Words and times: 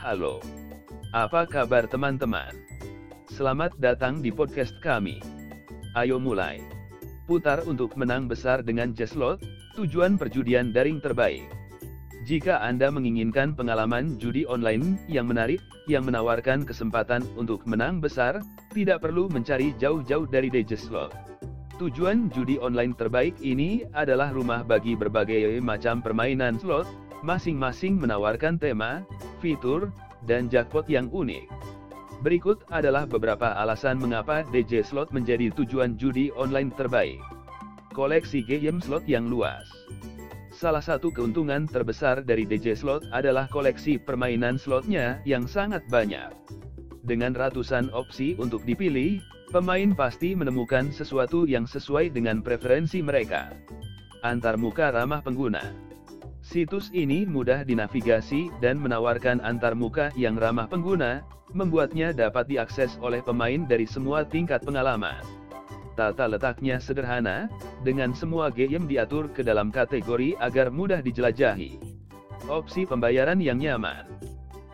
Halo. 0.00 0.40
Apa 1.12 1.44
kabar 1.44 1.84
teman-teman? 1.84 2.56
Selamat 3.36 3.76
datang 3.76 4.24
di 4.24 4.32
podcast 4.32 4.72
kami. 4.80 5.20
Ayo 5.92 6.16
mulai. 6.16 6.64
Putar 7.28 7.60
untuk 7.68 7.92
menang 8.00 8.24
besar 8.24 8.64
dengan 8.64 8.96
Jazzlot, 8.96 9.44
tujuan 9.76 10.16
perjudian 10.16 10.72
daring 10.72 11.04
terbaik. 11.04 11.44
Jika 12.24 12.64
Anda 12.64 12.88
menginginkan 12.88 13.52
pengalaman 13.52 14.16
judi 14.16 14.48
online 14.48 14.96
yang 15.04 15.28
menarik, 15.28 15.60
yang 15.84 16.08
menawarkan 16.08 16.64
kesempatan 16.64 17.20
untuk 17.36 17.68
menang 17.68 18.00
besar, 18.00 18.40
tidak 18.72 19.04
perlu 19.04 19.28
mencari 19.28 19.76
jauh-jauh 19.76 20.24
dari 20.24 20.48
Jazzlot. 20.48 21.12
Tujuan 21.76 22.32
judi 22.32 22.56
online 22.56 22.96
terbaik 22.96 23.36
ini 23.44 23.84
adalah 23.92 24.32
rumah 24.32 24.64
bagi 24.64 24.96
berbagai 24.96 25.60
macam 25.60 26.00
permainan 26.00 26.56
slot, 26.56 26.88
masing-masing 27.20 28.00
menawarkan 28.00 28.56
tema, 28.56 29.04
fitur, 29.40 29.92
dan 30.24 30.48
jackpot 30.48 30.88
yang 30.88 31.08
unik. 31.12 31.48
Berikut 32.20 32.60
adalah 32.68 33.08
beberapa 33.08 33.56
alasan 33.56 33.96
mengapa 33.96 34.44
DJ 34.52 34.84
Slot 34.84 35.08
menjadi 35.08 35.48
tujuan 35.56 35.96
judi 35.96 36.28
online 36.36 36.68
terbaik. 36.76 37.20
Koleksi 37.96 38.44
game 38.44 38.78
slot 38.84 39.08
yang 39.08 39.32
luas. 39.32 39.64
Salah 40.52 40.84
satu 40.84 41.08
keuntungan 41.08 41.64
terbesar 41.64 42.20
dari 42.20 42.44
DJ 42.44 42.76
Slot 42.76 43.08
adalah 43.16 43.48
koleksi 43.48 43.96
permainan 43.96 44.60
slotnya 44.60 45.24
yang 45.24 45.48
sangat 45.48 45.80
banyak. 45.88 46.28
Dengan 47.00 47.32
ratusan 47.32 47.88
opsi 47.96 48.36
untuk 48.36 48.68
dipilih, 48.68 49.24
pemain 49.48 49.96
pasti 49.96 50.36
menemukan 50.36 50.92
sesuatu 50.92 51.48
yang 51.48 51.64
sesuai 51.64 52.12
dengan 52.12 52.44
preferensi 52.44 53.00
mereka. 53.00 53.56
Antarmuka 54.20 54.92
ramah 54.92 55.24
pengguna. 55.24 55.89
Situs 56.50 56.90
ini 56.90 57.22
mudah 57.22 57.62
dinavigasi 57.62 58.50
dan 58.58 58.82
menawarkan 58.82 59.38
antarmuka 59.38 60.10
yang 60.18 60.34
ramah 60.34 60.66
pengguna, 60.66 61.22
membuatnya 61.54 62.10
dapat 62.10 62.50
diakses 62.50 62.98
oleh 62.98 63.22
pemain 63.22 63.70
dari 63.70 63.86
semua 63.86 64.26
tingkat 64.26 64.66
pengalaman. 64.66 65.22
Tata 65.94 66.26
letaknya 66.26 66.82
sederhana, 66.82 67.46
dengan 67.86 68.10
semua 68.10 68.50
game 68.50 68.90
diatur 68.90 69.30
ke 69.30 69.46
dalam 69.46 69.70
kategori 69.70 70.34
agar 70.42 70.74
mudah 70.74 70.98
dijelajahi. 70.98 71.78
Opsi 72.50 72.82
pembayaran 72.82 73.38
yang 73.38 73.62
nyaman. 73.62 74.10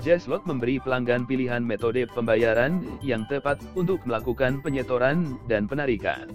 Jazzlot 0.00 0.48
memberi 0.48 0.80
pelanggan 0.80 1.28
pilihan 1.28 1.60
metode 1.60 2.08
pembayaran 2.16 2.80
yang 3.04 3.28
tepat 3.28 3.60
untuk 3.76 4.00
melakukan 4.08 4.64
penyetoran 4.64 5.36
dan 5.52 5.68
penarikan. 5.68 6.32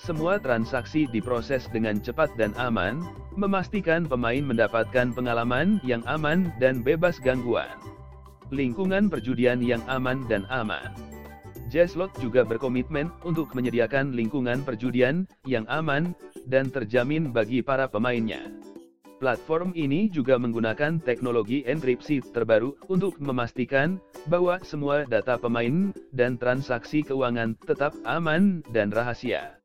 Semua 0.00 0.40
transaksi 0.40 1.04
diproses 1.04 1.68
dengan 1.68 2.00
cepat 2.00 2.32
dan 2.40 2.56
aman, 2.56 3.04
memastikan 3.34 4.06
pemain 4.06 4.42
mendapatkan 4.42 5.10
pengalaman 5.10 5.82
yang 5.82 6.02
aman 6.06 6.50
dan 6.62 6.82
bebas 6.82 7.18
gangguan. 7.18 7.70
Lingkungan 8.54 9.10
perjudian 9.10 9.58
yang 9.58 9.82
aman 9.90 10.22
dan 10.30 10.46
aman. 10.50 10.94
Jazzlot 11.72 12.14
juga 12.22 12.46
berkomitmen 12.46 13.10
untuk 13.26 13.50
menyediakan 13.56 14.14
lingkungan 14.14 14.62
perjudian 14.62 15.26
yang 15.42 15.66
aman 15.66 16.14
dan 16.46 16.70
terjamin 16.70 17.34
bagi 17.34 17.64
para 17.64 17.90
pemainnya. 17.90 18.46
Platform 19.18 19.72
ini 19.72 20.12
juga 20.12 20.36
menggunakan 20.36 21.00
teknologi 21.00 21.64
enkripsi 21.64 22.20
terbaru 22.34 22.76
untuk 22.92 23.16
memastikan 23.18 23.96
bahwa 24.28 24.60
semua 24.62 25.08
data 25.08 25.40
pemain 25.40 25.90
dan 26.12 26.36
transaksi 26.36 27.00
keuangan 27.00 27.56
tetap 27.64 27.96
aman 28.04 28.60
dan 28.70 28.92
rahasia. 28.92 29.58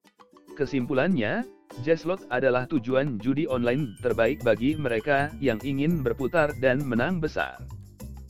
Kesimpulannya, 0.56 1.44
Jazzlot 1.86 2.26
adalah 2.34 2.66
tujuan 2.66 3.22
judi 3.22 3.46
online 3.46 3.94
terbaik 4.02 4.42
bagi 4.42 4.74
mereka 4.74 5.30
yang 5.38 5.62
ingin 5.62 6.02
berputar 6.02 6.50
dan 6.58 6.82
menang 6.82 7.22
besar. 7.22 7.62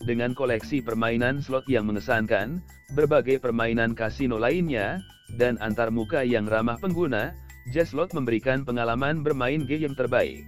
Dengan 0.04 0.36
koleksi 0.36 0.84
permainan 0.84 1.40
slot 1.40 1.64
yang 1.72 1.88
mengesankan, 1.88 2.60
berbagai 2.92 3.40
permainan 3.40 3.96
kasino 3.96 4.36
lainnya, 4.36 5.00
dan 5.40 5.56
antarmuka 5.64 6.20
yang 6.24 6.52
ramah 6.52 6.76
pengguna, 6.84 7.32
Jazzlot 7.72 8.12
memberikan 8.12 8.68
pengalaman 8.68 9.24
bermain 9.24 9.64
game 9.64 9.96
terbaik. 9.96 10.44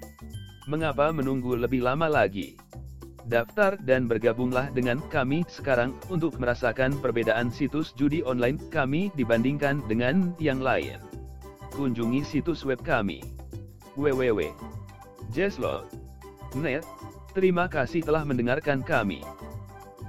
Mengapa 0.67 1.15
menunggu 1.15 1.55
lebih 1.55 1.85
lama 1.85 2.11
lagi? 2.11 2.59
Daftar 3.29 3.79
dan 3.85 4.09
bergabunglah 4.09 4.73
dengan 4.73 4.99
kami 5.07 5.45
sekarang 5.47 5.95
untuk 6.11 6.35
merasakan 6.41 6.97
perbedaan 6.99 7.53
situs 7.53 7.93
judi 7.95 8.25
online 8.25 8.59
kami 8.73 9.13
dibandingkan 9.15 9.79
dengan 9.87 10.33
yang 10.41 10.59
lain 10.59 11.10
kunjungi 11.71 12.27
situs 12.27 12.67
web 12.67 12.83
kami 12.83 13.23
www.jazzlot.net. 13.95 16.83
Terima 17.31 17.71
kasih 17.71 18.03
telah 18.03 18.27
mendengarkan 18.27 18.83
kami. 18.83 19.23